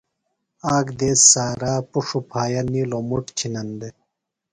[0.75, 3.95] آک دیس سارا پُݜوۡ پھایہ نِیلوۡ مُٹ چِھنن دےۡ۔